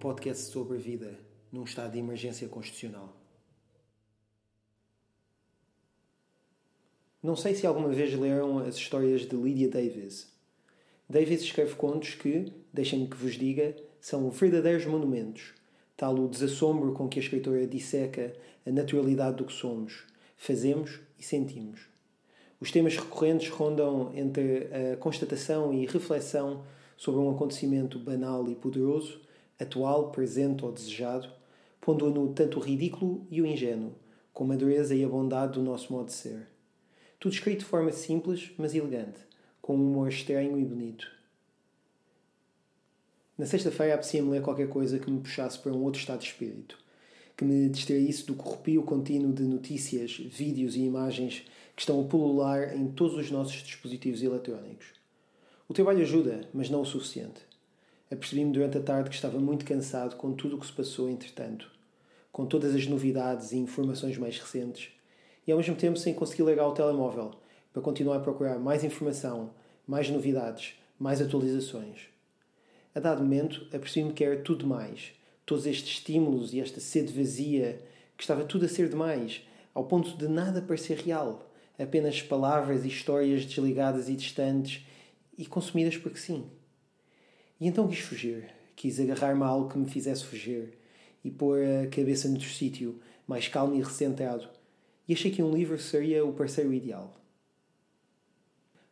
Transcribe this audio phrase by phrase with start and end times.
[0.00, 1.18] podcast sobre vida
[1.52, 3.14] num estado de emergência constitucional.
[7.22, 10.32] Não sei se alguma vez leram as histórias de Lydia Davis.
[11.06, 15.52] Davis escreve contos que, deixem-me que vos diga, são verdadeiros monumentos,
[15.98, 18.34] tal o desassombro com que a escritora disseca
[18.66, 21.80] a naturalidade do que somos, fazemos e sentimos.
[22.58, 26.64] Os temas recorrentes rondam entre a constatação e reflexão
[26.96, 29.20] sobre um acontecimento banal e poderoso,
[29.60, 31.28] atual, presente ou desejado,
[31.80, 33.94] pondo no tanto o ridículo e o ingênuo,
[34.32, 36.48] como a dureza e a bondade do nosso modo de ser.
[37.18, 39.20] Tudo escrito de forma simples, mas elegante,
[39.60, 41.10] com um humor estranho e bonito.
[43.36, 46.78] Na sexta-feira apetecia-me ler qualquer coisa que me puxasse para um outro estado de espírito,
[47.36, 52.76] que me distraísse do corrupio contínuo de notícias, vídeos e imagens que estão a pulular
[52.76, 54.88] em todos os nossos dispositivos eletrónicos.
[55.66, 57.49] O trabalho ajuda, mas não o suficiente.
[58.12, 61.70] Apercebi-me durante a tarde que estava muito cansado com tudo o que se passou entretanto,
[62.32, 64.90] com todas as novidades e informações mais recentes,
[65.46, 67.30] e ao mesmo tempo sem conseguir ligar o telemóvel
[67.72, 69.50] para continuar a procurar mais informação,
[69.86, 72.08] mais novidades, mais atualizações.
[72.92, 75.12] A dado momento, apercebi-me que era tudo demais.
[75.46, 77.80] Todos estes estímulos e esta sede vazia,
[78.16, 82.88] que estava tudo a ser demais, ao ponto de nada parecer real, apenas palavras e
[82.88, 84.84] histórias desligadas e distantes
[85.38, 86.44] e consumidas porque sim.
[87.60, 88.46] E então quis fugir.
[88.74, 90.78] Quis agarrar-me a algo que me fizesse fugir
[91.22, 94.48] e pôr a cabeça noutro sítio, mais calmo e recentrado.
[95.06, 97.14] E achei que um livro seria o parceiro ideal.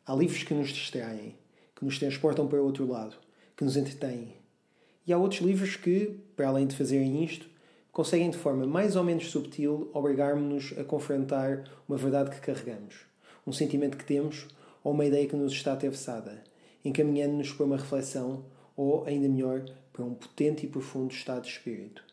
[0.04, 1.34] Há livros que nos distraem,
[1.74, 3.16] que nos transportam para outro lado,
[3.56, 4.34] que nos entretêm.
[5.06, 7.48] E há outros livros que, para além de fazerem isto,
[7.90, 12.96] conseguem de forma mais ou menos subtil obrigar-nos a confrontar uma verdade que carregamos,
[13.46, 14.46] um sentimento que temos
[14.84, 16.44] ou uma ideia que nos está atravessada,
[16.84, 18.44] encaminhando-nos para uma reflexão
[18.78, 22.04] ou, ainda melhor, para um potente e profundo estado de espírito.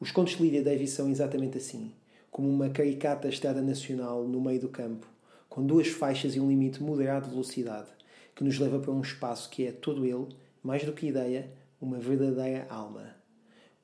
[0.00, 1.92] Os contos de Lydia Davis são exatamente assim,
[2.30, 5.06] como uma caricata estrada nacional no meio do campo,
[5.46, 7.88] com duas faixas e um limite moderado de velocidade,
[8.34, 11.98] que nos leva para um espaço que é todo ele, mais do que ideia, uma
[11.98, 13.14] verdadeira alma.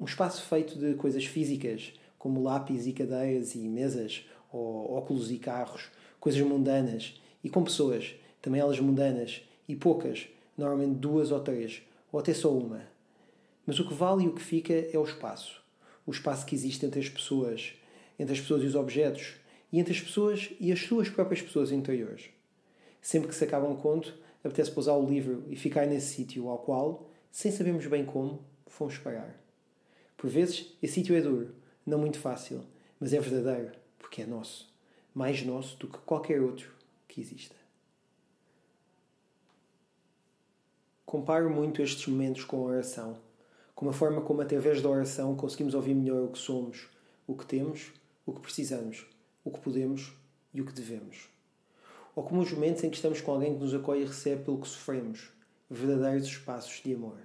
[0.01, 5.37] Um espaço feito de coisas físicas, como lápis e cadeiras e mesas, ou óculos e
[5.37, 11.83] carros, coisas mundanas, e com pessoas, também elas mundanas, e poucas, normalmente duas ou três,
[12.13, 12.87] ou até só uma.
[13.67, 15.63] Mas o que vale e o que fica é o espaço.
[16.07, 17.75] O espaço que existe entre as pessoas,
[18.19, 19.35] entre as pessoas e os objetos,
[19.73, 22.31] e entre as pessoas e as suas próprias pessoas interiores.
[23.01, 26.59] Sempre que se acaba um conto, apetece pousar o livro e ficar nesse sítio ao
[26.59, 29.39] qual, sem sabermos bem como, fomos parar.
[30.17, 31.55] Por vezes, esse sítio é duro,
[31.87, 32.63] não muito fácil,
[32.99, 34.71] mas é verdadeiro, porque é nosso.
[35.15, 36.73] Mais nosso do que qualquer outro
[37.09, 37.60] que exista.
[41.11, 43.19] Comparo muito estes momentos com a oração,
[43.75, 46.87] com a forma como, através da oração, conseguimos ouvir melhor o que somos,
[47.27, 47.91] o que temos,
[48.25, 49.05] o que precisamos,
[49.43, 50.13] o que podemos
[50.55, 51.29] e o que devemos.
[52.15, 54.61] Ou como os momentos em que estamos com alguém que nos acolhe e recebe pelo
[54.61, 55.33] que sofremos,
[55.69, 57.19] verdadeiros espaços de amor.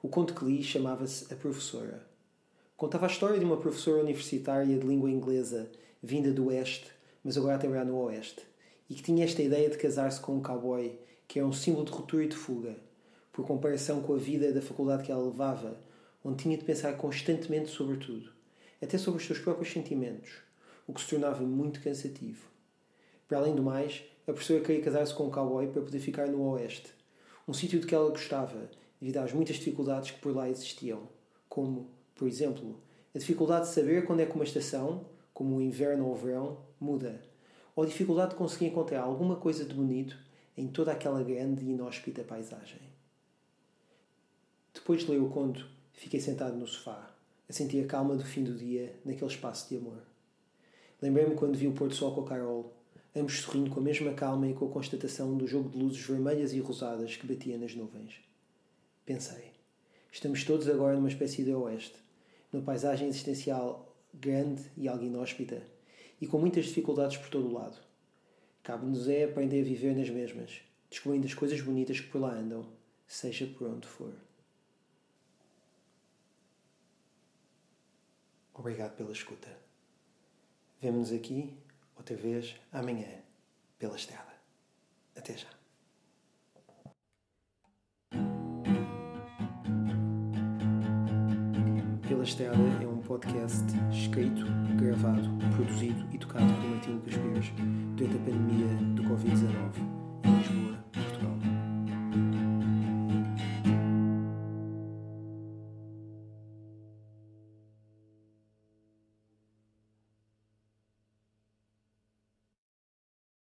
[0.00, 2.06] O conto que li chamava-se A Professora.
[2.76, 5.68] Contava a história de uma professora universitária de língua inglesa,
[6.00, 6.92] vinda do Oeste,
[7.24, 8.46] mas agora a no Oeste,
[8.88, 10.96] e que tinha esta ideia de casar-se com um cowboy
[11.28, 12.74] que é um símbolo de ruptura e de fuga,
[13.30, 15.78] por comparação com a vida da faculdade que ela levava,
[16.24, 18.32] onde tinha de pensar constantemente sobre tudo,
[18.82, 20.30] até sobre os seus próprios sentimentos,
[20.86, 22.48] o que se tornava muito cansativo.
[23.28, 26.40] Para além do mais, a professora queria casar-se com um cowboy para poder ficar no
[26.52, 26.94] Oeste,
[27.46, 31.02] um sítio de que ela gostava, devido às muitas dificuldades que por lá existiam,
[31.46, 32.80] como, por exemplo,
[33.14, 36.58] a dificuldade de saber quando é que uma estação, como o inverno ou o verão,
[36.80, 37.20] muda,
[37.76, 40.27] ou a dificuldade de conseguir encontrar alguma coisa de bonito
[40.58, 42.80] em toda aquela grande e inóspita paisagem.
[44.74, 47.14] Depois de ler o conto, fiquei sentado no sofá,
[47.48, 50.02] a sentir a calma do fim do dia naquele espaço de amor.
[51.00, 52.72] Lembrei-me quando vi o pôr-do-sol com a Carol,
[53.14, 56.52] ambos sorrindo com a mesma calma e com a constatação do jogo de luzes vermelhas
[56.52, 58.16] e rosadas que batia nas nuvens.
[59.06, 59.52] Pensei,
[60.10, 61.94] estamos todos agora numa espécie de oeste,
[62.52, 65.62] numa paisagem existencial grande e algo inóspita,
[66.20, 67.87] e com muitas dificuldades por todo o lado.
[68.68, 70.60] Cabe-nos é aprender a viver nas mesmas,
[70.90, 72.70] descobrindo as coisas bonitas que por lá andam,
[73.06, 74.12] seja por onde for.
[78.52, 79.48] Obrigado pela escuta.
[80.82, 81.56] Vemo-nos aqui,
[81.96, 83.08] outra vez, amanhã,
[83.78, 84.34] pela estrada.
[85.16, 85.48] Até já.
[92.06, 94.44] Pela Estrada é um podcast escrito,
[94.76, 95.26] gravado,
[95.56, 97.52] produzido e tocado por Martim Lucas Pires
[97.96, 100.07] durante a pandemia do Covid-19.